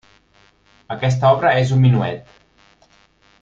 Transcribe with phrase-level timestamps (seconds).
[0.95, 2.35] Aquesta obra és un minuet.